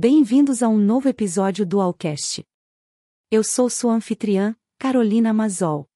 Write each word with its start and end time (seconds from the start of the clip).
Bem-vindos 0.00 0.62
a 0.62 0.68
um 0.68 0.78
novo 0.78 1.08
episódio 1.08 1.66
do 1.66 1.80
Alcast. 1.80 2.46
Eu 3.32 3.42
sou 3.42 3.68
sua 3.68 3.94
anfitriã, 3.94 4.54
Carolina 4.78 5.32
Mazol. 5.32 5.88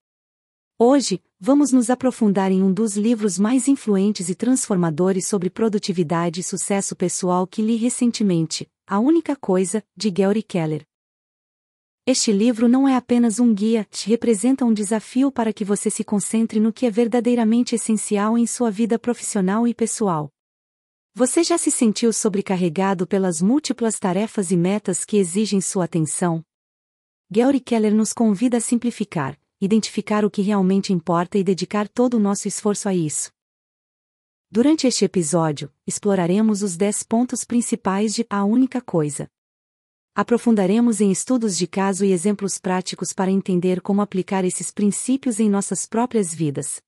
Hoje, 0.77 1.23
vamos 1.39 1.71
nos 1.71 1.89
aprofundar 1.89 2.51
em 2.51 2.65
um 2.65 2.73
dos 2.73 2.97
livros 2.97 3.39
mais 3.39 3.69
influentes 3.69 4.29
e 4.29 4.35
transformadores 4.35 5.29
sobre 5.29 5.49
produtividade 5.49 6.41
e 6.41 6.43
sucesso 6.43 6.97
pessoal 6.97 7.47
que 7.47 7.63
li 7.63 7.77
recentemente, 7.77 8.69
A 8.89 8.99
Única 8.99 9.37
Coisa, 9.37 9.85
de 9.97 10.11
Gary 10.11 10.43
Keller. 10.43 10.85
Este 12.05 12.33
livro 12.33 12.67
não 12.67 12.89
é 12.89 12.97
apenas 12.97 13.39
um 13.39 13.55
guia, 13.55 13.87
te 13.89 14.09
representa 14.09 14.65
um 14.65 14.75
desafio 14.75 15.31
para 15.31 15.53
que 15.53 15.65
você 15.65 15.89
se 15.89 16.03
concentre 16.03 16.59
no 16.59 16.73
que 16.73 16.87
é 16.87 16.91
verdadeiramente 16.91 17.77
essencial 17.77 18.37
em 18.37 18.49
sua 18.49 18.69
vida 18.69 18.99
profissional 18.99 19.65
e 19.69 19.73
pessoal. 19.73 20.29
Você 21.15 21.45
já 21.45 21.59
se 21.59 21.71
sentiu 21.71 22.11
sobrecarregado 22.11 23.07
pelas 23.07 23.43
múltiplas 23.43 23.99
tarefas 23.99 24.51
e 24.51 24.57
metas 24.57 25.05
que 25.05 25.19
exigem 25.19 25.61
sua 25.61 25.85
atenção? 25.85 26.43
Gary 27.31 27.61
Keller 27.61 27.95
nos 27.95 28.15
convida 28.15 28.57
a 28.57 28.61
simplificar, 28.63 29.39
identificar 29.61 30.25
o 30.25 30.31
que 30.31 30.41
realmente 30.41 30.91
importa 30.91 31.37
e 31.37 31.45
dedicar 31.45 31.87
todo 31.87 32.15
o 32.15 32.19
nosso 32.19 32.49
esforço 32.49 32.89
a 32.89 32.95
isso. 32.95 33.31
Durante 34.51 34.87
este 34.87 35.05
episódio, 35.05 35.71
exploraremos 35.87 36.63
os 36.63 36.79
10 36.79 37.03
pontos 37.03 37.45
principais 37.45 38.15
de 38.15 38.27
A 38.31 38.43
Única 38.47 38.81
Coisa. 38.81 39.29
Aprofundaremos 40.15 41.03
em 41.03 41.13
estudos 41.13 41.59
de 41.59 41.67
caso 41.67 42.07
e 42.07 42.13
exemplos 42.13 42.57
práticos 42.57 43.13
para 43.13 43.31
entender 43.31 43.83
como 43.83 44.01
aplicar 44.01 44.47
esses 44.47 44.71
princípios 44.71 45.39
em 45.39 45.51
nossas 45.51 45.85
próprias 45.85 46.35
vidas. 46.35 46.83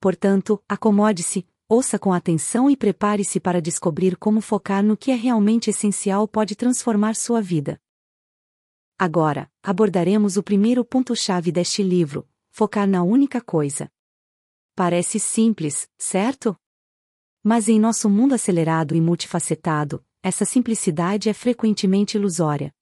Portanto, 0.00 0.62
acomode-se, 0.66 1.46
ouça 1.74 1.98
com 1.98 2.12
atenção 2.12 2.70
e 2.70 2.76
prepare-se 2.76 3.40
para 3.40 3.60
descobrir 3.60 4.16
como 4.16 4.40
focar 4.40 4.82
no 4.82 4.96
que 4.96 5.10
é 5.10 5.14
realmente 5.14 5.70
essencial 5.70 6.28
pode 6.28 6.54
transformar 6.54 7.16
sua 7.16 7.42
vida. 7.42 7.80
Agora, 8.96 9.50
abordaremos 9.60 10.36
o 10.36 10.42
primeiro 10.42 10.84
ponto-chave 10.84 11.50
deste 11.50 11.82
livro: 11.82 12.28
focar 12.50 12.86
na 12.86 13.02
única 13.02 13.40
coisa. 13.40 13.90
Parece 14.76 15.18
simples, 15.18 15.88
certo? 15.98 16.56
Mas 17.42 17.68
em 17.68 17.80
nosso 17.80 18.08
mundo 18.08 18.34
acelerado 18.34 18.94
e 18.94 19.00
multifacetado, 19.00 20.04
essa 20.22 20.44
simplicidade 20.44 21.28
é 21.28 21.34
frequentemente 21.34 22.16
ilusória. 22.16 22.72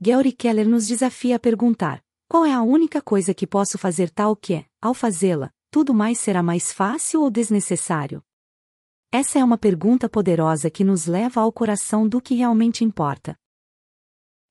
Gary 0.00 0.32
Keller 0.32 0.68
nos 0.68 0.86
desafia 0.86 1.36
a 1.36 1.38
perguntar: 1.38 2.02
qual 2.26 2.46
é 2.46 2.52
a 2.52 2.62
única 2.62 3.02
coisa 3.02 3.34
que 3.34 3.46
posso 3.46 3.76
fazer 3.76 4.08
tal 4.10 4.34
que, 4.34 4.64
ao 4.80 4.94
fazê-la, 4.94 5.52
tudo 5.74 5.92
mais 5.92 6.20
será 6.20 6.40
mais 6.40 6.72
fácil 6.72 7.22
ou 7.22 7.28
desnecessário? 7.28 8.22
Essa 9.10 9.40
é 9.40 9.44
uma 9.44 9.58
pergunta 9.58 10.08
poderosa 10.08 10.70
que 10.70 10.84
nos 10.84 11.06
leva 11.06 11.40
ao 11.40 11.50
coração 11.50 12.06
do 12.08 12.20
que 12.20 12.36
realmente 12.36 12.84
importa. 12.84 13.36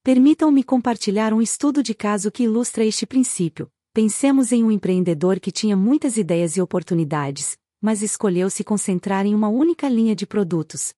Permitam-me 0.04 0.66
compartilhar 0.66 1.32
um 1.32 1.42
estudo 1.42 1.82
de 1.82 1.94
caso 1.94 2.30
que 2.30 2.44
ilustra 2.44 2.84
este 2.84 3.06
princípio. 3.06 3.72
Pensemos 3.94 4.52
em 4.52 4.66
um 4.66 4.70
empreendedor 4.70 5.40
que 5.40 5.50
tinha 5.50 5.78
muitas 5.78 6.18
ideias 6.18 6.58
e 6.58 6.62
oportunidades, 6.62 7.58
mas 7.80 8.02
escolheu 8.02 8.50
se 8.50 8.62
concentrar 8.62 9.26
em 9.26 9.34
uma 9.34 9.48
única 9.48 9.88
linha 9.88 10.14
de 10.14 10.28
produtos. 10.28 10.94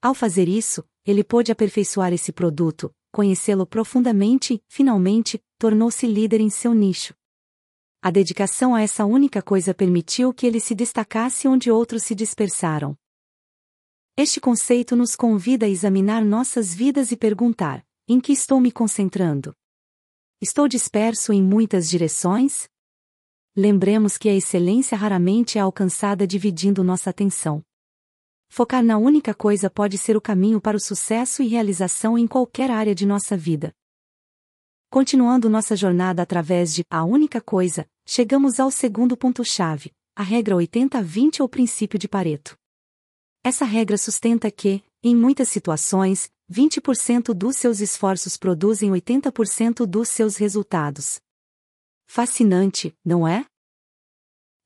Ao 0.00 0.14
fazer 0.14 0.48
isso, 0.48 0.82
ele 1.04 1.22
pôde 1.22 1.52
aperfeiçoar 1.52 2.14
esse 2.14 2.32
produto, 2.32 2.90
conhecê-lo 3.12 3.66
profundamente 3.66 4.54
e, 4.54 4.62
finalmente, 4.68 5.38
tornou-se 5.58 6.06
líder 6.06 6.40
em 6.40 6.48
seu 6.48 6.72
nicho. 6.72 7.14
A 8.06 8.10
dedicação 8.10 8.74
a 8.74 8.82
essa 8.82 9.06
única 9.06 9.40
coisa 9.40 9.72
permitiu 9.72 10.34
que 10.34 10.46
ele 10.46 10.60
se 10.60 10.74
destacasse 10.74 11.48
onde 11.48 11.70
outros 11.70 12.02
se 12.02 12.14
dispersaram. 12.14 12.94
Este 14.14 14.38
conceito 14.38 14.94
nos 14.94 15.16
convida 15.16 15.64
a 15.64 15.70
examinar 15.70 16.22
nossas 16.22 16.74
vidas 16.74 17.12
e 17.12 17.16
perguntar: 17.16 17.82
em 18.06 18.20
que 18.20 18.30
estou 18.30 18.60
me 18.60 18.70
concentrando? 18.70 19.56
Estou 20.38 20.68
disperso 20.68 21.32
em 21.32 21.42
muitas 21.42 21.88
direções? 21.88 22.68
Lembremos 23.56 24.18
que 24.18 24.28
a 24.28 24.34
excelência 24.34 24.98
raramente 24.98 25.56
é 25.56 25.62
alcançada 25.62 26.26
dividindo 26.26 26.84
nossa 26.84 27.08
atenção. 27.08 27.64
Focar 28.50 28.84
na 28.84 28.98
única 28.98 29.32
coisa 29.32 29.70
pode 29.70 29.96
ser 29.96 30.14
o 30.14 30.20
caminho 30.20 30.60
para 30.60 30.76
o 30.76 30.80
sucesso 30.80 31.42
e 31.42 31.48
realização 31.48 32.18
em 32.18 32.26
qualquer 32.26 32.70
área 32.70 32.94
de 32.94 33.06
nossa 33.06 33.34
vida. 33.34 33.72
Continuando 34.90 35.48
nossa 35.48 35.74
jornada 35.74 36.22
através 36.22 36.72
de 36.74 36.84
a 36.88 37.02
única 37.02 37.40
coisa, 37.40 37.88
chegamos 38.06 38.60
ao 38.60 38.70
segundo 38.70 39.16
ponto-chave, 39.16 39.92
a 40.14 40.22
regra 40.22 40.54
80-20 40.54 41.40
ou 41.40 41.48
princípio 41.48 41.98
de 41.98 42.08
Pareto. 42.08 42.56
Essa 43.42 43.64
regra 43.64 43.98
sustenta 43.98 44.50
que, 44.50 44.82
em 45.02 45.14
muitas 45.14 45.48
situações, 45.48 46.30
20% 46.50 47.32
dos 47.32 47.56
seus 47.56 47.80
esforços 47.80 48.36
produzem 48.36 48.90
80% 48.90 49.86
dos 49.86 50.08
seus 50.08 50.36
resultados. 50.36 51.20
Fascinante, 52.06 52.94
não 53.04 53.26
é? 53.26 53.46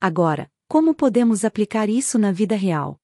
Agora, 0.01 0.51
como 0.69 0.95
podemos 0.95 1.45
aplicar 1.45 1.89
isso 1.89 2.19
na 2.19 2.31
vida 2.31 2.55
real? 2.55 3.01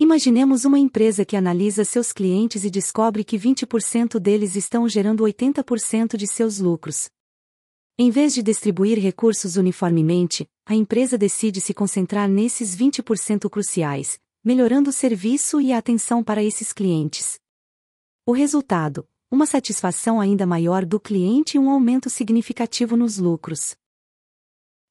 Imaginemos 0.00 0.64
uma 0.64 0.78
empresa 0.78 1.24
que 1.24 1.36
analisa 1.36 1.84
seus 1.84 2.12
clientes 2.12 2.64
e 2.64 2.70
descobre 2.70 3.22
que 3.22 3.38
20% 3.38 4.18
deles 4.18 4.56
estão 4.56 4.88
gerando 4.88 5.22
80% 5.22 6.16
de 6.16 6.26
seus 6.26 6.58
lucros. 6.58 7.08
Em 7.98 8.10
vez 8.10 8.32
de 8.32 8.42
distribuir 8.42 8.98
recursos 8.98 9.56
uniformemente, 9.56 10.48
a 10.64 10.74
empresa 10.74 11.18
decide 11.18 11.60
se 11.60 11.74
concentrar 11.74 12.26
nesses 12.26 12.74
20% 12.74 13.50
cruciais, 13.50 14.18
melhorando 14.42 14.88
o 14.88 14.92
serviço 14.92 15.60
e 15.60 15.72
a 15.72 15.78
atenção 15.78 16.24
para 16.24 16.42
esses 16.42 16.72
clientes. 16.72 17.38
O 18.24 18.32
resultado: 18.32 19.06
uma 19.30 19.44
satisfação 19.44 20.20
ainda 20.20 20.46
maior 20.46 20.86
do 20.86 20.98
cliente 20.98 21.56
e 21.56 21.60
um 21.60 21.68
aumento 21.68 22.08
significativo 22.08 22.96
nos 22.96 23.18
lucros. 23.18 23.76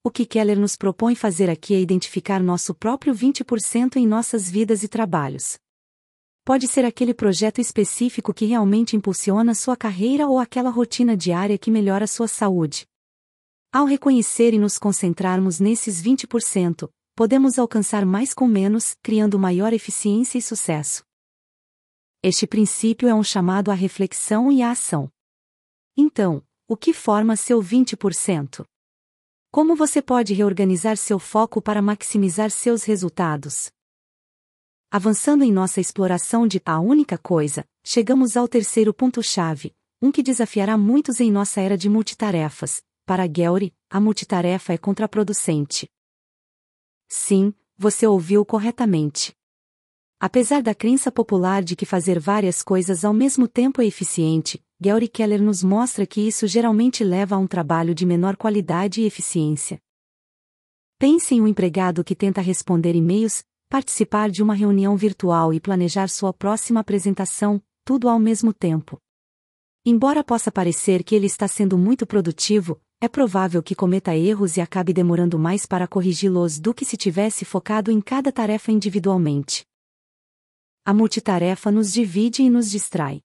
O 0.03 0.11
que 0.11 0.25
Keller 0.25 0.59
nos 0.59 0.75
propõe 0.75 1.16
fazer 1.16 1.50
aqui 1.50 1.73
é 1.73 1.81
identificar 1.81 2.41
nosso 2.41 2.73
próprio 2.73 3.16
20% 3.16 3.95
em 3.95 4.06
nossas 4.06 4.50
vidas 4.50 4.84
e 4.84 4.88
trabalhos. 4.88 5.57
Pode 6.45 6.67
ser 6.67 6.85
aquele 6.85 7.13
projeto 7.13 7.59
específico 7.59 8.34
que 8.34 8.45
realmente 8.45 8.95
impulsiona 8.95 9.56
sua 9.56 9.75
carreira 9.75 10.28
ou 10.28 10.38
aquela 10.38 10.69
rotina 10.69 11.17
diária 11.17 11.57
que 11.57 11.72
melhora 11.72 12.06
sua 12.07 12.28
saúde. 12.28 12.91
Ao 13.73 13.85
reconhecer 13.85 14.53
e 14.53 14.59
nos 14.59 14.77
concentrarmos 14.77 15.61
nesses 15.61 16.03
20%, 16.03 16.91
podemos 17.15 17.57
alcançar 17.57 18.05
mais 18.05 18.33
com 18.33 18.45
menos, 18.45 18.97
criando 19.01 19.39
maior 19.39 19.71
eficiência 19.71 20.37
e 20.37 20.41
sucesso. 20.41 21.05
Este 22.21 22.45
princípio 22.45 23.07
é 23.07 23.15
um 23.15 23.23
chamado 23.23 23.71
à 23.71 23.73
reflexão 23.73 24.51
e 24.51 24.61
à 24.61 24.71
ação. 24.71 25.09
Então, 25.95 26.43
o 26.67 26.75
que 26.75 26.91
forma 26.91 27.37
seu 27.37 27.61
20%? 27.61 28.65
Como 29.49 29.73
você 29.73 30.01
pode 30.01 30.33
reorganizar 30.33 30.97
seu 30.97 31.17
foco 31.17 31.61
para 31.61 31.81
maximizar 31.81 32.51
seus 32.51 32.83
resultados? 32.83 33.71
Avançando 34.91 35.45
em 35.45 35.51
nossa 35.51 35.79
exploração 35.79 36.45
de 36.45 36.61
a 36.65 36.77
única 36.81 37.17
coisa, 37.17 37.65
chegamos 37.85 38.35
ao 38.35 38.49
terceiro 38.49 38.93
ponto-chave, 38.93 39.73
um 40.01 40.11
que 40.11 40.21
desafiará 40.21 40.77
muitos 40.77 41.21
em 41.21 41.31
nossa 41.31 41.61
era 41.61 41.77
de 41.77 41.87
multitarefas. 41.87 42.81
Para 43.11 43.27
Gary, 43.27 43.75
a 43.89 43.99
multitarefa 43.99 44.72
é 44.72 44.77
contraproducente. 44.77 45.85
Sim, 47.09 47.53
você 47.77 48.07
ouviu 48.07 48.45
corretamente. 48.45 49.35
Apesar 50.17 50.61
da 50.61 50.73
crença 50.73 51.11
popular 51.11 51.61
de 51.61 51.75
que 51.75 51.85
fazer 51.85 52.17
várias 52.17 52.63
coisas 52.63 53.03
ao 53.03 53.13
mesmo 53.13 53.49
tempo 53.49 53.81
é 53.81 53.85
eficiente, 53.85 54.63
Gary 54.79 55.09
Keller 55.09 55.44
nos 55.44 55.61
mostra 55.61 56.07
que 56.07 56.25
isso 56.25 56.47
geralmente 56.47 57.03
leva 57.03 57.35
a 57.35 57.38
um 57.38 57.47
trabalho 57.47 57.94
de 57.94 58.05
menor 58.05 58.38
qualidade 58.38 59.01
e 59.01 59.05
eficiência. 59.05 59.78
Pense 60.97 61.35
em 61.35 61.41
um 61.41 61.47
empregado 61.49 62.05
que 62.05 62.16
tenta 62.16 62.39
responder 62.39 62.95
e-mails, 62.95 63.43
participar 63.67 64.31
de 64.31 64.41
uma 64.41 64.53
reunião 64.53 64.95
virtual 64.95 65.53
e 65.53 65.59
planejar 65.59 66.07
sua 66.07 66.31
próxima 66.31 66.79
apresentação, 66.79 67.61
tudo 67.83 68.07
ao 68.07 68.17
mesmo 68.17 68.53
tempo. 68.53 68.97
Embora 69.85 70.23
possa 70.23 70.49
parecer 70.49 71.03
que 71.03 71.13
ele 71.13 71.25
está 71.25 71.46
sendo 71.46 71.78
muito 71.78 72.08
produtivo, 72.08 72.79
é 73.01 73.09
provável 73.09 73.61
que 73.61 73.75
cometa 73.75 74.15
erros 74.15 74.55
e 74.55 74.61
acabe 74.61 74.93
demorando 74.93 75.37
mais 75.37 75.65
para 75.65 75.87
corrigi-los 75.87 76.59
do 76.59 76.73
que 76.73 76.85
se 76.85 76.95
tivesse 76.95 77.43
focado 77.43 77.91
em 77.91 77.99
cada 77.99 78.31
tarefa 78.31 78.71
individualmente. 78.71 79.65
A 80.85 80.93
multitarefa 80.93 81.69
nos 81.69 81.91
divide 81.91 82.43
e 82.43 82.49
nos 82.49 82.71
distrai 82.71 83.21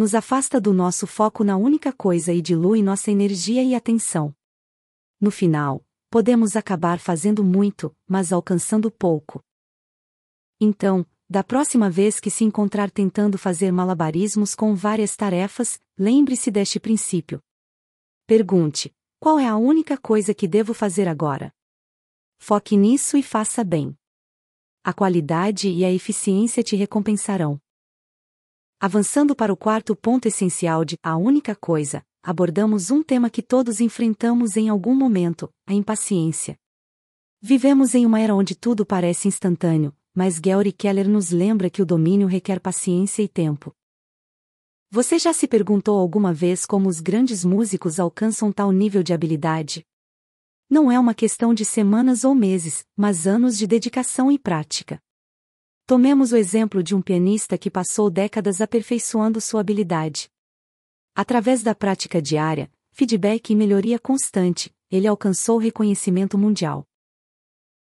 nos 0.00 0.14
afasta 0.14 0.60
do 0.60 0.72
nosso 0.72 1.06
foco 1.06 1.44
na 1.44 1.58
única 1.58 1.92
coisa 1.92 2.32
e 2.32 2.40
dilui 2.40 2.82
nossa 2.82 3.10
energia 3.10 3.62
e 3.62 3.74
atenção. 3.74 4.34
No 5.20 5.30
final, 5.30 5.84
podemos 6.08 6.56
acabar 6.56 6.98
fazendo 6.98 7.44
muito, 7.44 7.94
mas 8.08 8.32
alcançando 8.32 8.90
pouco. 8.90 9.44
Então, 10.58 11.04
da 11.28 11.44
próxima 11.44 11.90
vez 11.90 12.18
que 12.18 12.30
se 12.30 12.44
encontrar 12.44 12.90
tentando 12.90 13.36
fazer 13.36 13.70
malabarismos 13.70 14.54
com 14.54 14.74
várias 14.74 15.14
tarefas, 15.16 15.78
lembre-se 15.98 16.50
deste 16.50 16.80
princípio. 16.80 17.38
Pergunte: 18.30 18.94
qual 19.18 19.40
é 19.40 19.48
a 19.48 19.56
única 19.56 19.98
coisa 19.98 20.32
que 20.32 20.46
devo 20.46 20.72
fazer 20.72 21.08
agora? 21.08 21.52
Foque 22.38 22.76
nisso 22.76 23.16
e 23.16 23.24
faça 23.24 23.64
bem. 23.64 23.98
A 24.84 24.92
qualidade 24.92 25.68
e 25.68 25.84
a 25.84 25.90
eficiência 25.90 26.62
te 26.62 26.76
recompensarão. 26.76 27.60
Avançando 28.78 29.34
para 29.34 29.52
o 29.52 29.56
quarto 29.56 29.96
ponto 29.96 30.28
essencial 30.28 30.84
de 30.84 30.96
A 31.02 31.16
Única 31.16 31.56
Coisa, 31.56 32.06
abordamos 32.22 32.92
um 32.92 33.02
tema 33.02 33.28
que 33.28 33.42
todos 33.42 33.80
enfrentamos 33.80 34.56
em 34.56 34.68
algum 34.68 34.94
momento: 34.94 35.52
a 35.66 35.74
impaciência. 35.74 36.56
Vivemos 37.42 37.96
em 37.96 38.06
uma 38.06 38.20
era 38.20 38.32
onde 38.32 38.54
tudo 38.54 38.86
parece 38.86 39.26
instantâneo, 39.26 39.92
mas 40.14 40.38
Gary 40.38 40.70
Keller 40.70 41.08
nos 41.08 41.32
lembra 41.32 41.68
que 41.68 41.82
o 41.82 41.84
domínio 41.84 42.28
requer 42.28 42.60
paciência 42.60 43.24
e 43.24 43.28
tempo. 43.28 43.74
Você 44.92 45.20
já 45.20 45.32
se 45.32 45.46
perguntou 45.46 45.96
alguma 45.96 46.34
vez 46.34 46.66
como 46.66 46.88
os 46.88 46.98
grandes 46.98 47.44
músicos 47.44 48.00
alcançam 48.00 48.50
tal 48.50 48.72
nível 48.72 49.04
de 49.04 49.12
habilidade? 49.12 49.86
Não 50.68 50.90
é 50.90 50.98
uma 50.98 51.14
questão 51.14 51.54
de 51.54 51.64
semanas 51.64 52.24
ou 52.24 52.34
meses, 52.34 52.84
mas 52.96 53.24
anos 53.24 53.56
de 53.56 53.68
dedicação 53.68 54.32
e 54.32 54.36
prática. 54.36 55.00
Tomemos 55.86 56.32
o 56.32 56.36
exemplo 56.36 56.82
de 56.82 56.92
um 56.92 57.00
pianista 57.00 57.56
que 57.56 57.70
passou 57.70 58.10
décadas 58.10 58.60
aperfeiçoando 58.60 59.40
sua 59.40 59.60
habilidade. 59.60 60.28
Através 61.14 61.62
da 61.62 61.72
prática 61.72 62.20
diária, 62.20 62.68
feedback 62.90 63.50
e 63.50 63.54
melhoria 63.54 63.98
constante, 63.98 64.74
ele 64.90 65.06
alcançou 65.06 65.58
reconhecimento 65.58 66.36
mundial. 66.36 66.84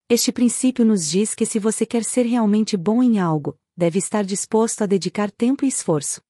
Este 0.09 0.31
princípio 0.31 0.85
nos 0.85 1.11
diz 1.11 1.35
que 1.35 1.45
se 1.45 1.59
você 1.59 1.85
quer 1.85 2.05
ser 2.05 2.23
realmente 2.23 2.77
bom 2.77 3.03
em 3.03 3.19
algo, 3.19 3.59
deve 3.77 3.99
estar 3.99 4.23
disposto 4.25 4.83
a 4.83 4.87
dedicar 4.87 5.29
tempo 5.33 5.65
e 5.65 5.69
esforço. 5.69 6.23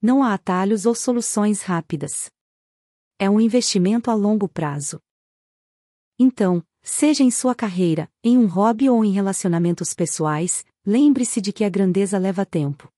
Não 0.00 0.22
há 0.22 0.32
atalhos 0.32 0.86
ou 0.86 0.94
soluções 0.94 1.62
rápidas. 1.62 2.30
É 3.18 3.28
um 3.28 3.40
investimento 3.40 4.12
a 4.12 4.14
longo 4.14 4.48
prazo. 4.48 5.00
Então, 6.16 6.64
seja 6.80 7.24
em 7.24 7.32
sua 7.32 7.52
carreira, 7.52 8.08
em 8.22 8.38
um 8.38 8.46
hobby 8.46 8.88
ou 8.88 9.04
em 9.04 9.10
relacionamentos 9.10 9.94
pessoais, 9.94 10.64
lembre-se 10.86 11.40
de 11.40 11.52
que 11.52 11.64
a 11.64 11.68
grandeza 11.68 12.16
leva 12.16 12.46
tempo. 12.46 12.88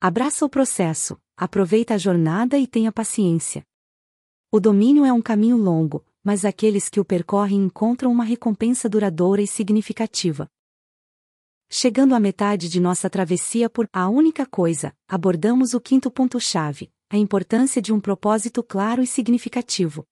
Abraça 0.00 0.46
o 0.46 0.48
processo, 0.48 1.20
aproveita 1.36 1.94
a 1.94 1.98
jornada 1.98 2.56
e 2.56 2.68
tenha 2.68 2.92
paciência. 2.92 3.64
O 4.52 4.60
domínio 4.60 5.04
é 5.04 5.12
um 5.12 5.22
caminho 5.22 5.56
longo, 5.56 6.04
mas 6.22 6.44
aqueles 6.44 6.88
que 6.88 7.00
o 7.00 7.04
percorrem 7.04 7.64
encontram 7.64 8.12
uma 8.12 8.22
recompensa 8.22 8.88
duradoura 8.88 9.42
e 9.42 9.46
significativa. 9.48 10.48
Chegando 11.74 12.14
à 12.14 12.20
metade 12.20 12.68
de 12.68 12.78
nossa 12.78 13.08
travessia 13.08 13.70
por 13.70 13.88
A 13.90 14.06
Única 14.06 14.44
Coisa, 14.44 14.94
abordamos 15.08 15.72
o 15.72 15.80
quinto 15.80 16.10
ponto-chave, 16.10 16.92
a 17.08 17.16
importância 17.16 17.80
de 17.80 17.94
um 17.94 17.98
propósito 17.98 18.62
claro 18.62 19.00
e 19.02 19.06
significativo. 19.06 20.04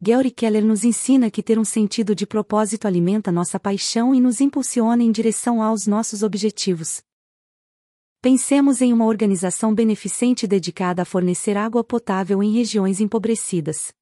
Gary 0.00 0.32
Keller 0.32 0.64
nos 0.64 0.82
ensina 0.82 1.30
que 1.30 1.40
ter 1.40 1.56
um 1.56 1.64
sentido 1.64 2.16
de 2.16 2.26
propósito 2.26 2.88
alimenta 2.88 3.30
nossa 3.30 3.60
paixão 3.60 4.12
e 4.12 4.20
nos 4.20 4.40
impulsiona 4.40 5.04
em 5.04 5.12
direção 5.12 5.62
aos 5.62 5.86
nossos 5.86 6.24
objetivos. 6.24 7.00
Pensemos 8.20 8.82
em 8.82 8.92
uma 8.92 9.06
organização 9.06 9.72
beneficente 9.72 10.48
dedicada 10.48 11.02
a 11.02 11.04
fornecer 11.04 11.56
água 11.56 11.84
potável 11.84 12.42
em 12.42 12.52
regiões 12.52 13.00
empobrecidas. 13.00 13.92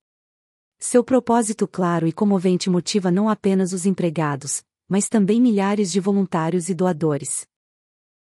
Seu 0.79 1.05
propósito 1.05 1.69
claro 1.69 2.09
e 2.09 2.13
comovente 2.13 2.71
motiva 2.71 3.11
não 3.11 3.29
apenas 3.29 3.75
os 3.75 3.85
empregados, 3.85 4.63
mas 4.91 5.09
também 5.09 5.41
milhares 5.41 5.93
de 5.93 6.01
voluntários 6.01 6.69
e 6.69 6.75
doadores. 6.75 7.47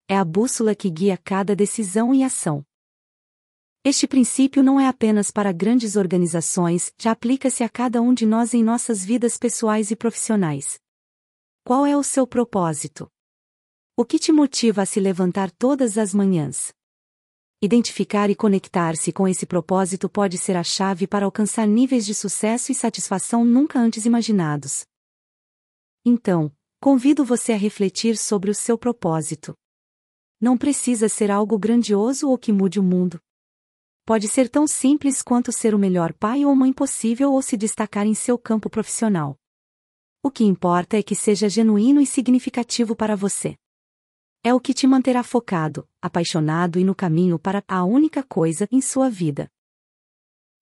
É 0.09 0.17
a 0.17 0.25
bússola 0.25 0.75
que 0.75 0.89
guia 0.89 1.19
cada 1.19 1.55
decisão 1.55 2.15
e 2.15 2.25
ação. 2.25 2.65
Este 3.85 4.07
princípio 4.07 4.63
não 4.63 4.81
é 4.81 4.89
apenas 4.89 5.31
para 5.31 5.53
grandes 5.53 5.95
organizações, 5.95 6.91
já 6.99 7.11
aplica-se 7.11 7.63
a 7.63 7.69
cada 7.69 8.01
um 8.01 8.15
de 8.15 8.25
nós 8.25 8.55
em 8.55 8.65
nossas 8.65 9.05
vidas 9.05 9.37
pessoais 9.37 9.91
e 9.91 9.97
profissionais. 9.97 10.81
Qual 11.63 11.85
é 11.85 11.95
o 11.95 12.03
seu 12.03 12.27
propósito? 12.27 13.11
O 13.95 14.03
que 14.03 14.19
te 14.19 14.33
motiva 14.33 14.83
a 14.83 14.87
se 14.87 14.99
levantar 14.99 15.51
todas 15.51 15.99
as 15.99 16.15
manhãs? 16.15 16.73
Identificar 17.61 18.31
e 18.31 18.35
conectar-se 18.35 19.13
com 19.13 19.29
esse 19.29 19.45
propósito 19.45 20.09
pode 20.09 20.39
ser 20.39 20.57
a 20.57 20.65
chave 20.65 21.07
para 21.07 21.27
alcançar 21.27 21.67
níveis 21.67 22.07
de 22.07 22.15
sucesso 22.15 22.73
e 22.73 22.75
satisfação 22.75 23.45
nunca 23.45 23.79
antes 23.79 24.07
imaginados. 24.07 24.87
Então, 26.05 26.55
convido 26.79 27.25
você 27.25 27.53
a 27.53 27.57
refletir 27.57 28.19
sobre 28.19 28.51
o 28.51 28.55
seu 28.55 28.77
propósito. 28.77 29.57
Não 30.39 30.59
precisa 30.59 31.09
ser 31.09 31.31
algo 31.31 31.59
grandioso 31.59 32.29
ou 32.29 32.37
que 32.37 32.53
mude 32.53 32.79
o 32.79 32.83
mundo. 32.83 33.19
Pode 34.05 34.29
ser 34.29 34.51
tão 34.51 34.67
simples 34.67 35.23
quanto 35.23 35.51
ser 35.51 35.75
o 35.75 35.79
melhor 35.79 36.13
pai 36.13 36.45
ou 36.45 36.55
mãe 36.55 36.75
possível 36.75 37.33
ou 37.33 37.41
se 37.41 37.57
destacar 37.57 38.07
em 38.07 38.13
seu 38.13 38.37
campo 38.37 38.69
profissional. 38.69 39.39
O 40.23 40.31
que 40.31 40.45
importa 40.45 40.99
é 40.99 41.03
que 41.03 41.15
seja 41.15 41.49
genuíno 41.49 42.03
e 42.03 42.07
significativo 42.07 42.95
para 42.95 43.17
você. 43.17 43.57
É 44.43 44.53
o 44.53 44.61
que 44.61 44.75
te 44.75 44.87
manterá 44.87 45.23
focado, 45.23 45.89
apaixonado 46.03 46.79
e 46.79 46.85
no 46.85 46.95
caminho 46.95 47.39
para 47.39 47.65
a 47.67 47.83
única 47.83 48.23
coisa 48.23 48.69
em 48.71 48.83
sua 48.83 49.09
vida. 49.09 49.51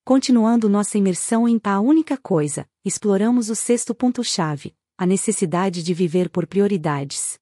Continuando 0.05 0.69
nossa 0.69 0.99
imersão 0.99 1.49
em 1.49 1.61
a 1.65 1.81
única 1.81 2.17
coisa, 2.17 2.69
exploramos 2.85 3.51
o 3.51 3.57
sexto 3.57 3.93
ponto-chave, 3.93 4.73
a 4.97 5.07
necessidade 5.07 5.83
de 5.83 5.95
viver 5.95 6.29
por 6.29 6.47
prioridades. 6.47 7.39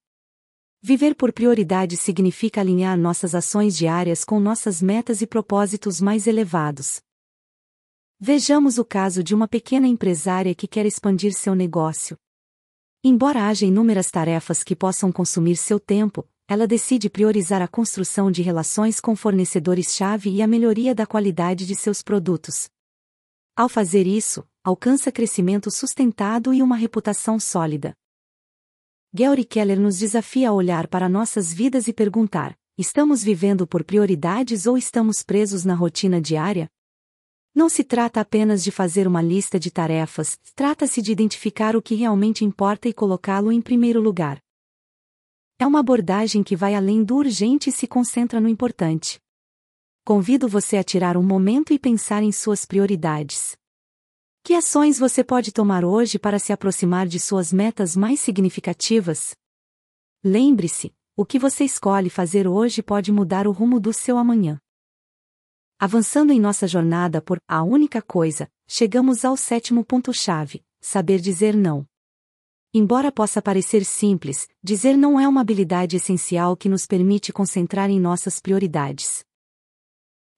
Viver 0.83 1.15
por 1.15 1.33
prioridades 1.33 2.01
significa 2.01 2.61
alinhar 2.61 2.97
nossas 2.97 3.35
ações 3.35 3.77
diárias 3.77 4.25
com 4.25 4.41
nossas 4.41 4.81
metas 4.81 5.21
e 5.21 5.27
propósitos 5.27 6.01
mais 6.01 6.27
elevados. 6.27 7.01
Vejamos 8.19 8.79
o 8.79 8.85
caso 8.85 9.23
de 9.23 9.35
uma 9.35 9.47
pequena 9.47 9.87
empresária 9.87 10.55
que 10.55 10.67
quer 10.67 10.87
expandir 10.87 11.33
seu 11.33 11.55
negócio. 11.55 12.17
Embora 13.03 13.49
haja 13.49 13.65
inúmeras 13.65 14.11
tarefas 14.11 14.63
que 14.63 14.77
possam 14.77 15.11
consumir 15.11 15.57
seu 15.57 15.81
tempo, 15.81 16.29
ela 16.47 16.67
decide 16.67 17.09
priorizar 17.09 17.63
a 17.63 17.69
construção 17.69 18.31
de 18.31 18.43
relações 18.43 19.01
com 19.01 19.15
fornecedores-chave 19.15 20.31
e 20.31 20.43
a 20.43 20.47
melhoria 20.47 20.95
da 20.95 21.07
qualidade 21.07 21.65
de 21.65 21.75
seus 21.77 22.03
produtos. 22.03 22.69
Ao 23.55 23.69
fazer 23.69 24.07
isso, 24.07 24.45
alcança 24.63 25.11
crescimento 25.11 25.71
sustentado 25.71 26.53
e 26.53 26.63
uma 26.63 26.77
reputação 26.77 27.41
sólida. 27.41 27.95
Gary 29.13 29.45
Keller 29.45 29.81
nos 29.81 29.99
desafia 29.99 30.51
a 30.51 30.53
olhar 30.53 30.87
para 30.87 31.09
nossas 31.09 31.53
vidas 31.53 31.89
e 31.89 31.93
perguntar: 31.93 32.57
estamos 32.77 33.25
vivendo 33.25 33.67
por 33.67 33.83
prioridades 33.83 34.67
ou 34.67 34.77
estamos 34.77 35.23
presos 35.23 35.65
na 35.65 35.75
rotina 35.75 36.21
diária? 36.21 36.71
Não 37.53 37.69
se 37.69 37.83
trata 37.83 38.21
apenas 38.21 38.63
de 38.63 38.71
fazer 38.71 39.09
uma 39.09 39.21
lista 39.21 39.59
de 39.59 39.71
tarefas, 39.71 40.39
trata-se 40.55 41.03
de 41.03 41.11
identificar 41.11 41.75
o 41.75 41.83
que 41.83 41.97
realmente 41.97 42.45
importa 42.45 42.89
e 42.89 42.93
colocá-lo 42.93 43.51
em 43.51 43.61
primeiro 43.61 44.01
lugar. 44.01 44.41
É 45.59 45.67
uma 45.67 45.81
abordagem 45.81 46.45
que 46.45 46.55
vai 46.55 46.75
além 46.75 47.03
do 47.03 47.17
urgente 47.17 47.69
e 47.71 47.73
se 47.73 47.89
concentra 47.89 48.41
no 48.41 48.49
importante. 48.49 49.19
Convido 50.05 50.49
você 50.49 50.77
a 50.77 50.85
tirar 50.85 51.17
um 51.17 51.23
momento 51.23 51.73
e 51.73 51.79
pensar 51.79 52.23
em 52.23 52.31
suas 52.31 52.65
prioridades. 52.65 53.60
Que 54.43 54.55
ações 54.55 54.99
você 54.99 55.23
pode 55.23 55.53
tomar 55.53 55.85
hoje 55.85 56.19
para 56.19 56.39
se 56.39 56.53
aproximar 56.53 57.07
de 57.07 57.21
suas 57.21 57.53
metas 57.53 57.95
mais 57.95 58.21
significativas? 58.21 59.35
Lembre-se, 60.25 60.95
o 61.15 61.27
que 61.27 61.39
você 61.39 61.65
escolhe 61.65 62.09
fazer 62.09 62.49
hoje 62.49 62.83
pode 62.83 63.13
mudar 63.13 63.47
o 63.47 63.53
rumo 63.53 63.79
do 63.79 63.93
seu 63.93 64.17
amanhã. 64.17 64.59
Avançando 65.79 66.33
em 66.33 66.41
nossa 66.41 66.67
jornada 66.67 67.21
por 67.21 67.39
a 67.47 67.63
única 67.63 68.01
coisa, 68.01 68.51
chegamos 68.67 69.25
ao 69.25 69.37
sétimo 69.37 69.85
ponto-chave: 69.85 70.65
saber 70.81 71.21
dizer 71.21 71.55
não. 71.55 71.87
Embora 72.73 73.13
possa 73.13 73.43
parecer 73.43 73.85
simples, 73.85 74.49
dizer 74.63 74.97
não 74.97 75.21
é 75.21 75.29
uma 75.29 75.43
habilidade 75.43 75.97
essencial 75.97 76.57
que 76.57 76.69
nos 76.69 76.87
permite 76.87 77.33
concentrar 77.33 77.91
em 77.91 78.01
nossas 78.01 78.41
prioridades. 78.41 79.25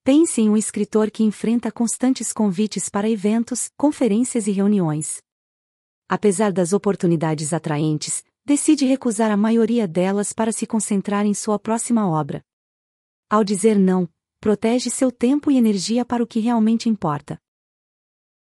Pense 0.04 0.40
em 0.40 0.50
um 0.50 0.56
escritor 0.56 1.12
que 1.12 1.22
enfrenta 1.22 1.70
constantes 1.70 2.32
convites 2.32 2.88
para 2.88 3.08
eventos, 3.08 3.70
conferências 3.76 4.48
e 4.48 4.50
reuniões. 4.50 5.22
Apesar 6.08 6.50
das 6.50 6.72
oportunidades 6.72 7.52
atraentes, 7.52 8.24
decide 8.44 8.84
recusar 8.84 9.30
a 9.30 9.36
maioria 9.36 9.86
delas 9.86 10.32
para 10.32 10.50
se 10.50 10.66
concentrar 10.66 11.24
em 11.24 11.32
sua 11.32 11.56
próxima 11.56 12.08
obra. 12.08 12.42
Ao 13.30 13.44
dizer 13.44 13.78
não, 13.78 14.08
protege 14.40 14.90
seu 14.90 15.12
tempo 15.12 15.52
e 15.52 15.56
energia 15.56 16.04
para 16.04 16.20
o 16.20 16.26
que 16.26 16.40
realmente 16.40 16.88
importa. 16.88 17.38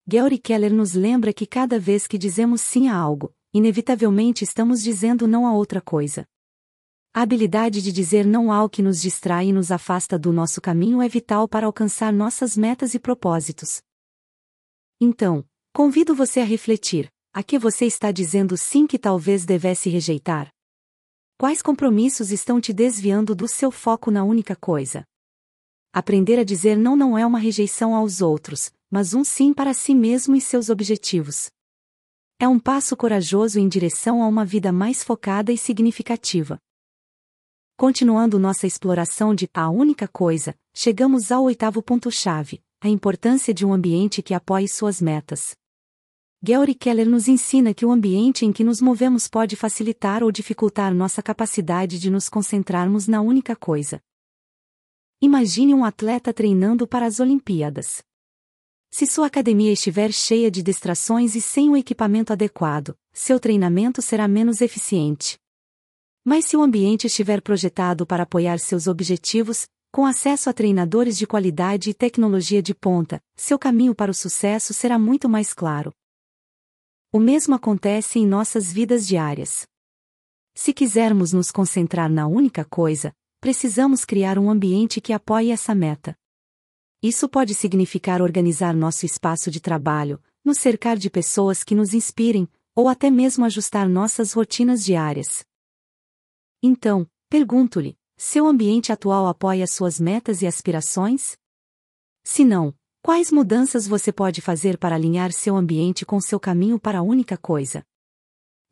Gary 0.06 0.38
Keller 0.38 0.73
nos 0.73 0.94
lembra 0.94 1.35
que 1.35 1.44
cada 1.44 1.78
vez 1.78 2.06
que 2.06 2.16
dizemos 2.16 2.62
sim 2.62 2.88
a 2.88 2.97
algo, 2.97 3.30
inevitavelmente 3.52 4.42
estamos 4.42 4.82
dizendo 4.82 5.28
não 5.28 5.47
a 5.47 5.52
outra 5.52 5.82
coisa. 5.82 6.26
A 7.14 7.21
habilidade 7.21 7.83
de 7.83 7.92
dizer 7.92 8.25
não 8.25 8.50
ao 8.50 8.71
que 8.71 8.81
nos 8.81 9.02
distrai 9.02 9.49
e 9.49 9.52
nos 9.52 9.71
afasta 9.71 10.19
do 10.19 10.33
nosso 10.33 10.62
caminho 10.62 11.02
é 11.02 11.09
vital 11.11 11.47
para 11.47 11.66
alcançar 11.66 12.11
nossas 12.11 12.57
metas 12.57 12.95
e 12.95 12.99
propósitos. 12.99 13.83
Então, 14.99 15.45
convido 15.75 16.14
você 16.14 16.40
a 16.40 16.45
refletir: 16.45 17.12
a 17.31 17.42
que 17.42 17.59
você 17.59 17.85
está 17.85 18.11
dizendo 18.11 18.57
sim 18.57 18.87
que 18.87 18.99
talvez 18.99 19.45
devesse 19.45 19.90
rejeitar? 19.90 20.49
Quais 21.38 21.61
compromissos 21.61 22.33
estão 22.33 22.59
te 22.59 22.73
desviando 22.73 23.35
do 23.35 23.47
seu 23.47 23.71
foco 23.71 24.11
na 24.11 24.25
única 24.25 24.57
coisa? 24.57 25.04
Aprender 25.92 26.38
a 26.38 26.45
dizer 26.45 26.78
não 26.78 26.97
não 26.97 27.19
é 27.19 27.26
uma 27.26 27.38
rejeição 27.38 27.95
aos 27.95 28.23
outros, 28.23 28.73
mas 28.90 29.12
um 29.12 29.23
sim 29.23 29.52
para 29.52 29.75
si 29.75 29.95
mesmo 29.95 30.35
e 30.35 30.40
seus 30.40 30.71
objetivos. 30.71 31.50
É 32.38 32.49
um 32.49 32.59
passo 32.59 32.97
corajoso 32.97 33.61
em 33.61 33.69
direção 33.69 34.23
a 34.23 34.26
uma 34.26 34.47
vida 34.47 34.73
mais 34.73 35.04
focada 35.04 35.52
e 35.52 35.59
significativa. 35.59 36.59
Continuando 37.76 38.38
nossa 38.38 38.67
exploração 38.67 39.35
de 39.35 39.49
A 39.52 39.69
Única 39.69 40.07
Coisa, 40.07 40.55
chegamos 40.73 41.33
ao 41.33 41.45
oitavo 41.45 41.83
ponto-chave: 41.83 42.62
a 42.81 42.88
importância 42.88 43.52
de 43.52 43.67
um 43.67 43.73
ambiente 43.73 44.23
que 44.23 44.35
apoie 44.35 44.69
suas 44.69 45.00
metas. 45.00 45.57
Gary 46.43 46.75
Keller 46.75 47.09
nos 47.09 47.29
ensina 47.29 47.73
que 47.73 47.87
o 47.87 47.91
ambiente 47.93 48.45
em 48.45 48.52
que 48.52 48.64
nos 48.64 48.81
movemos 48.81 49.29
pode 49.29 49.55
facilitar 49.55 50.25
ou 50.25 50.33
dificultar 50.33 50.93
nossa 50.93 51.23
capacidade 51.23 51.99
de 51.99 52.11
nos 52.11 52.29
concentrarmos 52.29 53.07
na 53.07 53.21
única 53.21 53.55
coisa. 53.55 54.00
Imagine 55.21 55.73
um 55.73 55.85
atleta 55.85 56.33
treinando 56.33 56.87
para 56.87 57.07
as 57.07 57.21
Olimpíadas. 57.21 58.02
Se 58.91 59.07
sua 59.07 59.29
academia 59.29 59.73
estiver 59.73 60.12
cheia 60.12 60.50
de 60.50 60.62
distrações 60.62 61.37
e 61.37 61.41
sem 61.41 61.71
o 61.71 61.76
equipamento 61.76 62.33
adequado, 62.33 62.97
seu 63.12 63.38
treinamento 63.38 64.02
será 64.02 64.26
menos 64.26 64.61
eficiente. 64.61 65.38
Mas 66.25 66.45
se 66.45 66.57
o 66.57 66.62
ambiente 66.62 67.07
estiver 67.07 67.43
projetado 67.43 68.07
para 68.07 68.23
apoiar 68.23 68.59
seus 68.59 68.87
objetivos, 68.87 69.67
com 69.91 70.07
acesso 70.07 70.49
a 70.49 70.52
treinadores 70.52 71.19
de 71.19 71.26
qualidade 71.26 71.91
e 71.91 71.95
tecnologia 71.95 72.62
de 72.62 72.75
ponta, 72.75 73.21
seu 73.37 73.59
caminho 73.59 73.95
para 73.95 74.11
o 74.11 74.14
sucesso 74.14 74.73
será 74.73 74.99
muito 74.99 75.29
mais 75.29 75.52
claro. 75.52 75.93
O 77.12 77.21
mesmo 77.21 77.55
acontece 77.55 78.19
em 78.19 78.26
nossas 78.26 78.73
vidas 78.73 79.07
diárias. 79.07 79.67
Se 80.55 80.73
quisermos 80.73 81.33
nos 81.33 81.50
concentrar 81.50 82.11
na 82.11 82.26
única 82.26 82.64
coisa, 82.64 83.12
precisamos 83.41 84.05
criar 84.05 84.38
um 84.38 84.49
ambiente 84.49 85.00
que 85.00 85.12
apoie 85.12 85.50
essa 85.50 85.75
meta. 85.75 86.17
Isso 87.02 87.29
pode 87.29 87.52
significar 87.52 88.23
organizar 88.23 88.75
nosso 88.75 89.05
espaço 89.05 89.50
de 89.50 89.61
trabalho, 89.61 90.23
nos 90.45 90.59
cercar 90.59 90.97
de 90.97 91.11
pessoas 91.11 91.64
que 91.64 91.75
nos 91.75 91.93
inspirem, 91.93 92.49
ou 92.76 92.88
até 92.88 93.11
mesmo 93.11 93.45
ajustar 93.45 93.88
nossas 93.88 94.33
rotinas 94.33 94.85
diárias. 94.85 95.45
Então, 96.62 97.07
pergunto-lhe: 97.28 97.99
seu 98.16 98.47
ambiente 98.47 98.92
atual 98.92 99.26
apoia 99.26 99.66
suas 99.66 99.99
metas 99.99 100.42
e 100.42 100.47
aspirações? 100.47 101.37
Se 102.23 102.45
não, 102.45 102.73
quais 103.02 103.33
mudanças 103.33 103.88
você 103.88 104.12
pode 104.12 104.40
fazer 104.40 104.78
para 104.78 104.95
alinhar 104.95 105.33
seu 105.33 105.57
ambiente 105.57 106.07
com 106.07 106.21
seu 106.21 106.38
caminho 106.38 106.78
para 106.78 107.00
a 107.00 107.02
única 107.02 107.37
coisa? 107.37 107.85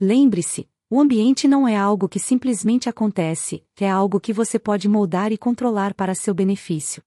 Lembre-se, 0.01 0.71
o 0.89 1.01
ambiente 1.01 1.49
não 1.49 1.67
é 1.67 1.77
algo 1.77 2.09
que 2.09 2.21
simplesmente 2.21 2.89
acontece, 2.89 3.65
é 3.77 3.91
algo 3.91 4.21
que 4.21 4.33
você 4.33 4.59
pode 4.59 4.89
moldar 4.89 5.33
e 5.33 5.39
controlar 5.39 5.93
para 5.93 6.15
seu 6.15 6.33
benefício. 6.33 7.03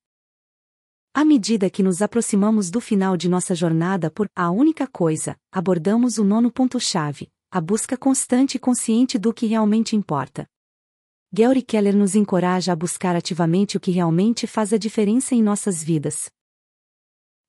À 1.13 1.23
medida 1.23 1.69
que 1.69 1.83
nos 1.83 2.01
aproximamos 2.01 2.69
do 2.69 2.81
final 2.81 3.15
de 3.15 3.29
nossa 3.29 3.55
jornada 3.55 4.11
por 4.11 4.27
A 4.35 4.51
Única 4.51 4.85
Coisa, 4.85 5.37
abordamos 5.51 6.17
o 6.17 6.23
nono 6.23 6.51
ponto-chave, 6.51 7.31
a 7.51 7.61
busca 7.61 7.95
constante 7.95 8.55
e 8.55 8.59
consciente 8.59 9.17
do 9.17 9.33
que 9.33 9.45
realmente 9.45 9.95
importa. 9.95 10.49
Gary 11.35 11.63
Keller 11.63 11.95
nos 11.95 12.13
encoraja 12.13 12.73
a 12.73 12.75
buscar 12.75 13.15
ativamente 13.15 13.75
o 13.75 13.79
que 13.79 13.89
realmente 13.89 14.45
faz 14.45 14.71
a 14.71 14.77
diferença 14.77 15.33
em 15.33 15.41
nossas 15.41 15.83
vidas. 15.83 16.29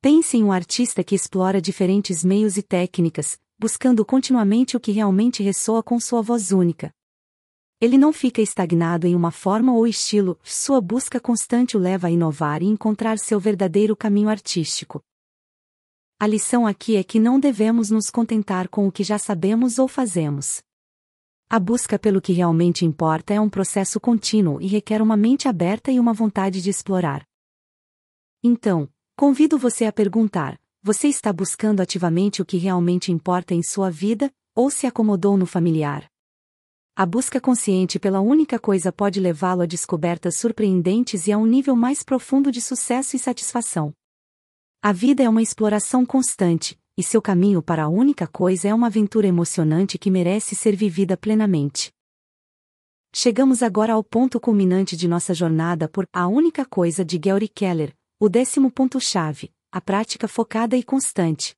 Pense 0.01 0.39
em 0.39 0.43
um 0.43 0.51
artista 0.51 1.05
que 1.05 1.15
explora 1.15 1.61
diferentes 1.61 2.25
meios 2.25 2.57
e 2.57 2.63
técnicas, 2.63 3.39
buscando 3.59 4.03
continuamente 4.03 4.75
o 4.75 4.81
que 4.81 4.91
realmente 4.91 5.43
ressoa 5.43 5.83
com 5.83 6.01
sua 6.01 6.23
voz 6.23 6.51
única. 6.51 6.91
Ele 7.79 7.99
não 7.99 8.11
fica 8.11 8.41
estagnado 8.41 9.07
em 9.07 9.15
uma 9.15 9.31
forma 9.31 9.75
ou 9.75 9.87
estilo, 9.87 10.39
sua 10.43 10.81
busca 10.81 11.21
constante 11.21 11.77
o 11.77 11.81
leva 11.81 12.07
a 12.07 12.11
inovar 12.11 12.63
e 12.63 12.67
encontrar 12.67 13.19
seu 13.19 13.39
verdadeiro 13.39 13.95
caminho 13.95 14.31
artístico. 14.31 15.05
A 16.19 16.27
lição 16.27 16.67
aqui 16.67 16.97
é 16.97 17.05
que 17.05 17.21
não 17.21 17.39
devemos 17.39 17.91
nos 17.91 18.09
contentar 18.09 18.67
com 18.67 18.89
o 18.89 18.93
que 18.93 19.05
já 19.05 19.19
sabemos 19.19 19.79
ou 19.79 19.87
fazemos. 19.87 20.63
A 21.49 21.61
busca 21.61 21.99
pelo 21.99 22.21
que 22.21 22.33
realmente 22.33 22.85
importa 22.85 23.35
é 23.35 23.41
um 23.41 23.49
processo 23.49 24.01
contínuo 24.01 24.61
e 24.61 24.67
requer 24.67 25.03
uma 25.03 25.17
mente 25.17 25.47
aberta 25.47 25.93
e 25.93 26.01
uma 26.01 26.13
vontade 26.13 26.61
de 26.63 26.71
explorar. 26.71 27.27
Então, 28.43 28.89
convido 29.17 29.59
você 29.59 29.85
a 29.85 29.93
perguntar: 29.93 30.59
você 30.83 31.09
está 31.09 31.33
buscando 31.33 31.81
ativamente 31.81 32.43
o 32.43 32.45
que 32.45 32.57
realmente 32.57 33.13
importa 33.13 33.55
em 33.55 33.63
sua 33.63 33.91
vida, 33.91 34.33
ou 34.55 34.71
se 34.71 34.87
acomodou 34.87 35.37
no 35.37 35.47
familiar? 35.47 36.11
A 36.97 37.05
busca 37.05 37.41
consciente 37.41 37.99
pela 37.99 38.21
única 38.21 38.59
coisa 38.59 38.93
pode 38.93 39.19
levá-lo 39.19 39.63
a 39.63 39.67
descobertas 39.67 40.37
surpreendentes 40.37 41.27
e 41.27 41.33
a 41.33 41.39
um 41.39 41.45
nível 41.45 41.75
mais 41.75 42.03
profundo 42.03 42.53
de 42.53 42.61
sucesso 42.61 43.17
e 43.17 43.19
satisfação. 43.19 43.93
A 44.81 44.93
vida 44.93 45.23
é 45.23 45.29
uma 45.29 45.43
exploração 45.43 46.07
constante, 46.07 46.79
e 46.97 47.03
seu 47.03 47.21
caminho 47.21 47.61
para 47.61 47.85
a 47.85 47.89
única 47.89 48.27
coisa 48.27 48.69
é 48.69 48.75
uma 48.75 48.87
aventura 48.87 49.27
emocionante 49.27 49.99
que 49.99 50.11
merece 50.11 50.55
ser 50.55 50.77
vivida 50.77 51.17
plenamente. 51.17 51.93
Chegamos 53.13 53.63
agora 53.63 53.93
ao 53.93 54.03
ponto 54.03 54.41
culminante 54.41 54.97
de 54.97 55.07
nossa 55.07 55.35
jornada 55.35 55.89
por 55.89 56.09
A 56.13 56.27
Única 56.27 56.65
Coisa 56.65 57.05
de 57.05 57.19
Gary 57.19 57.49
Keller, 57.49 57.95
o 58.19 58.29
décimo 58.29 58.71
ponto-chave, 58.71 59.53
a 59.71 59.81
prática 59.81 60.29
focada 60.29 60.77
e 60.77 60.83
constante. 60.83 61.55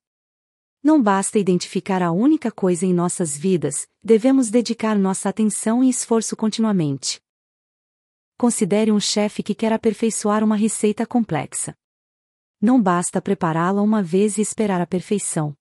Não 0.83 1.01
basta 1.01 1.39
identificar 1.39 2.01
a 2.01 2.11
única 2.11 2.51
coisa 2.51 2.85
em 2.85 2.93
nossas 2.93 3.35
vidas, 3.35 3.87
devemos 4.03 4.49
dedicar 4.49 4.97
nossa 4.97 5.29
atenção 5.29 5.83
e 5.83 5.89
esforço 5.89 6.35
continuamente. 6.35 7.19
Considere 8.37 8.91
um 8.91 8.99
chefe 8.99 9.41
que 9.41 9.55
quer 9.55 9.73
aperfeiçoar 9.73 10.43
uma 10.43 10.55
receita 10.55 11.05
complexa. 11.05 11.75
Não 12.59 12.81
basta 12.81 13.21
prepará-la 13.21 13.83
uma 13.83 14.01
vez 14.01 14.37
e 14.37 14.41
esperar 14.41 14.81
a 14.81 14.87
perfeição. 14.87 15.55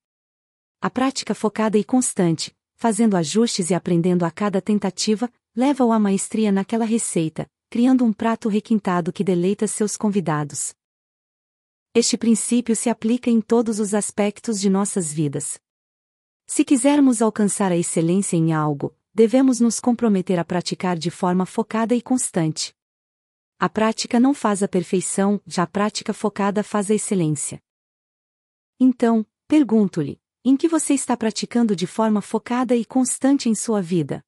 A 0.81 0.89
prática 0.89 1.35
focada 1.35 1.77
e 1.77 1.85
constante, 1.85 2.57
fazendo 2.75 3.17
ajustes 3.17 3.69
e 3.69 3.75
aprendendo 3.75 4.25
a 4.25 4.31
cada 4.31 4.63
tentativa, 4.63 5.31
leva-o 5.55 5.93
à 5.93 5.99
maestria 5.99 6.51
naquela 6.51 6.87
receita, 6.87 7.47
criando 7.69 8.05
um 8.05 8.13
prato 8.13 8.49
requintado 8.49 9.13
que 9.13 9.23
deleita 9.23 9.67
seus 9.67 9.97
convidados. 9.97 10.75
Este 11.95 12.17
princípio 12.17 12.75
se 12.75 12.89
aplica 12.89 13.31
em 13.31 13.41
todos 13.41 13.79
os 13.79 13.93
aspectos 13.93 14.59
de 14.59 14.71
nossas 14.71 15.13
vidas. 15.13 15.59
Se 16.47 16.65
quisermos 16.65 17.21
alcançar 17.21 17.73
a 17.73 17.77
excelência 17.77 18.37
em 18.37 18.53
algo, 18.55 18.95
devemos 19.13 19.61
nos 19.61 19.81
comprometer 19.81 20.39
a 20.39 20.45
praticar 20.45 20.97
de 20.97 21.11
forma 21.11 21.45
focada 21.45 21.95
e 21.95 22.01
constante. 22.01 22.75
A 23.59 23.71
prática 23.71 24.21
não 24.21 24.35
faz 24.35 24.63
a 24.63 24.69
perfeição, 24.69 25.41
já 25.47 25.63
a 25.63 25.67
prática 25.67 26.13
focada 26.13 26.63
faz 26.63 26.91
a 26.91 26.95
excelência. 26.95 27.59
Então, 28.79 29.27
pergunto-lhe: 29.49 30.21
em 30.45 30.59
que 30.59 30.69
você 30.69 30.93
está 30.93 31.17
praticando 31.17 31.75
de 31.75 31.87
forma 31.87 32.21
focada 32.21 32.77
e 32.77 32.85
constante 32.85 33.49
em 33.49 33.55
sua 33.55 33.81
vida? 33.81 34.23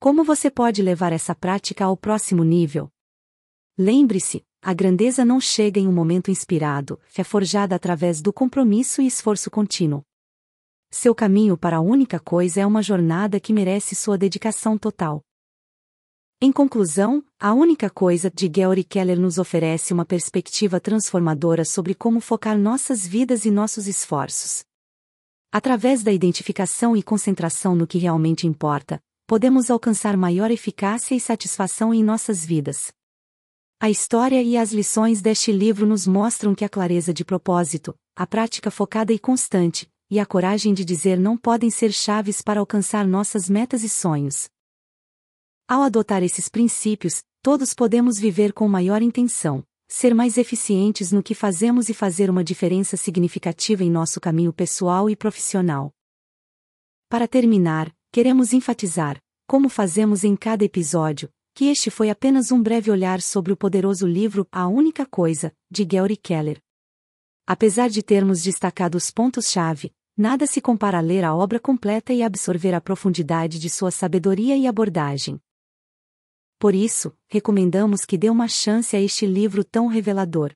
Como 0.00 0.24
você 0.24 0.50
pode 0.50 0.80
levar 0.80 1.12
essa 1.12 1.34
prática 1.34 1.84
ao 1.84 1.94
próximo 1.94 2.42
nível? 2.42 2.90
Lembre-se, 3.76 4.42
a 4.62 4.72
grandeza 4.72 5.26
não 5.26 5.40
chega 5.40 5.78
em 5.78 5.86
um 5.86 5.92
momento 5.92 6.30
inspirado, 6.30 6.98
é 7.16 7.22
forjada 7.22 7.76
através 7.76 8.22
do 8.22 8.32
compromisso 8.32 9.02
e 9.02 9.06
esforço 9.06 9.50
contínuo. 9.50 10.02
Seu 10.90 11.14
caminho 11.14 11.58
para 11.58 11.76
a 11.76 11.80
única 11.80 12.18
coisa 12.18 12.62
é 12.62 12.66
uma 12.66 12.82
jornada 12.82 13.38
que 13.38 13.52
merece 13.52 13.94
sua 13.94 14.16
dedicação 14.16 14.78
total. 14.78 15.22
Em 16.40 16.52
conclusão, 16.52 17.24
a 17.40 17.52
única 17.52 17.90
coisa 17.90 18.30
de 18.30 18.48
Gary 18.48 18.84
Keller 18.84 19.18
nos 19.18 19.38
oferece 19.38 19.92
uma 19.92 20.04
perspectiva 20.04 20.78
transformadora 20.78 21.64
sobre 21.64 21.96
como 21.96 22.20
focar 22.20 22.56
nossas 22.56 23.04
vidas 23.04 23.44
e 23.44 23.50
nossos 23.50 23.88
esforços. 23.88 24.62
Através 25.50 26.04
da 26.04 26.12
identificação 26.12 26.96
e 26.96 27.02
concentração 27.02 27.74
no 27.74 27.88
que 27.88 27.98
realmente 27.98 28.46
importa, 28.46 29.00
podemos 29.26 29.68
alcançar 29.68 30.16
maior 30.16 30.48
eficácia 30.52 31.16
e 31.16 31.18
satisfação 31.18 31.92
em 31.92 32.04
nossas 32.04 32.46
vidas. 32.46 32.92
A 33.80 33.90
história 33.90 34.40
e 34.40 34.56
as 34.56 34.72
lições 34.72 35.20
deste 35.20 35.50
livro 35.50 35.86
nos 35.86 36.06
mostram 36.06 36.54
que 36.54 36.64
a 36.64 36.68
clareza 36.68 37.12
de 37.12 37.24
propósito, 37.24 37.96
a 38.14 38.24
prática 38.28 38.70
focada 38.70 39.12
e 39.12 39.18
constante, 39.18 39.90
e 40.08 40.20
a 40.20 40.26
coragem 40.26 40.72
de 40.72 40.84
dizer 40.84 41.18
não 41.18 41.36
podem 41.36 41.68
ser 41.68 41.92
chaves 41.92 42.40
para 42.40 42.60
alcançar 42.60 43.04
nossas 43.08 43.50
metas 43.50 43.82
e 43.82 43.88
sonhos. 43.88 44.48
Ao 45.70 45.82
adotar 45.82 46.22
esses 46.22 46.48
princípios, 46.48 47.22
todos 47.42 47.74
podemos 47.74 48.18
viver 48.18 48.54
com 48.54 48.66
maior 48.66 49.02
intenção, 49.02 49.62
ser 49.86 50.14
mais 50.14 50.38
eficientes 50.38 51.12
no 51.12 51.22
que 51.22 51.34
fazemos 51.34 51.90
e 51.90 51.94
fazer 51.94 52.30
uma 52.30 52.42
diferença 52.42 52.96
significativa 52.96 53.84
em 53.84 53.90
nosso 53.90 54.18
caminho 54.18 54.50
pessoal 54.50 55.10
e 55.10 55.14
profissional. 55.14 55.92
Para 57.06 57.28
terminar, 57.28 57.94
queremos 58.10 58.54
enfatizar, 58.54 59.20
como 59.46 59.68
fazemos 59.68 60.24
em 60.24 60.34
cada 60.34 60.64
episódio, 60.64 61.28
que 61.54 61.66
este 61.66 61.90
foi 61.90 62.08
apenas 62.08 62.50
um 62.50 62.62
breve 62.62 62.90
olhar 62.90 63.20
sobre 63.20 63.52
o 63.52 63.56
poderoso 63.56 64.06
livro 64.06 64.48
A 64.50 64.66
Única 64.66 65.04
Coisa, 65.04 65.52
de 65.70 65.84
Gary 65.84 66.16
Keller. 66.16 66.62
Apesar 67.46 67.90
de 67.90 68.02
termos 68.02 68.42
destacado 68.42 68.94
os 68.94 69.10
pontos-chave, 69.10 69.92
nada 70.16 70.46
se 70.46 70.62
compara 70.62 70.96
a 70.96 71.02
ler 71.02 71.24
a 71.24 71.34
obra 71.34 71.60
completa 71.60 72.14
e 72.14 72.22
absorver 72.22 72.72
a 72.72 72.80
profundidade 72.80 73.58
de 73.58 73.68
sua 73.68 73.90
sabedoria 73.90 74.56
e 74.56 74.66
abordagem. 74.66 75.38
Por 76.58 76.74
isso, 76.74 77.16
recomendamos 77.28 78.04
que 78.04 78.18
dê 78.18 78.28
uma 78.28 78.48
chance 78.48 78.96
a 78.96 79.00
este 79.00 79.24
livro 79.26 79.62
tão 79.62 79.86
revelador. 79.86 80.52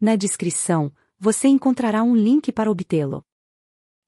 Na 0.00 0.14
descrição, 0.14 0.92
você 1.18 1.48
encontrará 1.48 2.04
um 2.04 2.14
link 2.14 2.52
para 2.52 2.70
obtê-lo. 2.70 3.24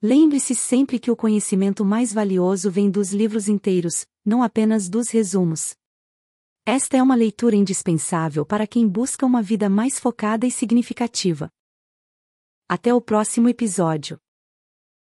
Lembre-se 0.01 0.55
sempre 0.55 0.99
que 1.01 1.11
o 1.11 1.17
conhecimento 1.17 1.85
mais 1.85 2.13
valioso 2.13 2.71
vem 2.71 2.89
dos 2.89 3.13
livros 3.13 3.49
inteiros, 3.49 4.07
não 4.25 4.43
apenas 4.43 4.89
dos 4.89 5.11
resumos. 5.11 5.77
Esta 6.65 6.97
é 6.97 7.03
uma 7.03 7.17
leitura 7.17 7.57
indispensável 7.57 8.47
para 8.47 8.67
quem 8.67 8.89
busca 8.89 9.27
uma 9.27 9.43
vida 9.43 9.69
mais 9.69 9.99
focada 9.99 10.47
e 10.47 10.51
significativa. 10.51 11.51
Até 12.69 12.95
o 12.95 13.01
próximo 13.01 13.49
episódio. 13.49 14.21